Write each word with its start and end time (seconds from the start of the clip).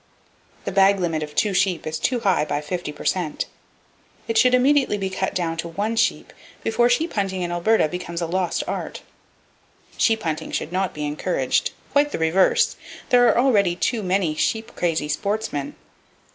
The 0.65 0.71
bag 0.71 0.99
limit 0.99 1.21
of 1.21 1.35
two 1.35 1.53
sheep 1.53 1.85
is 1.85 1.99
too 1.99 2.21
high, 2.21 2.43
by 2.43 2.59
50 2.59 2.91
per 2.91 3.05
cent. 3.05 3.45
It 4.27 4.35
should 4.35 4.55
immediately 4.55 4.97
be 4.97 5.11
cut 5.11 5.35
down 5.35 5.57
to 5.57 5.67
one 5.67 5.95
sheep, 5.95 6.33
before 6.63 6.89
sheep 6.89 7.13
hunting 7.13 7.43
in 7.43 7.51
Alberta 7.51 7.87
becomes 7.87 8.19
a 8.19 8.25
lost 8.25 8.63
art. 8.67 9.03
Sheep 9.97 10.23
hunting 10.23 10.51
should 10.51 10.71
not 10.71 10.95
be 10.95 11.05
encouraged—quite 11.05 12.11
the 12.11 12.17
reverse! 12.17 12.77
There 13.09 13.27
are 13.27 13.37
already 13.37 13.75
too 13.75 14.01
many 14.01 14.33
sheep 14.33 14.75
crazy 14.75 15.07
sportsmen. 15.07 15.75